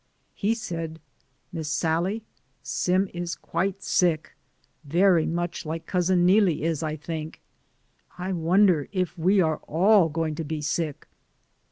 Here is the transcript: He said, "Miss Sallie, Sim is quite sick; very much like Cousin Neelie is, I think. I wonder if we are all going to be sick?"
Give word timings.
He 0.33 0.55
said, 0.55 0.99
"Miss 1.53 1.69
Sallie, 1.69 2.23
Sim 2.63 3.07
is 3.13 3.35
quite 3.35 3.83
sick; 3.83 4.33
very 4.83 5.27
much 5.27 5.63
like 5.63 5.85
Cousin 5.85 6.25
Neelie 6.25 6.63
is, 6.63 6.81
I 6.81 6.95
think. 6.95 7.39
I 8.17 8.33
wonder 8.33 8.87
if 8.91 9.15
we 9.15 9.41
are 9.41 9.57
all 9.57 10.09
going 10.09 10.33
to 10.33 10.43
be 10.43 10.59
sick?" 10.59 11.05